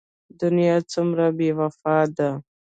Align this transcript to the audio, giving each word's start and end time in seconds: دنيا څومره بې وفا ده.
دنيا 0.41 0.75
څومره 0.91 1.25
بې 1.37 1.49
وفا 1.59 1.97
ده. 2.17 2.29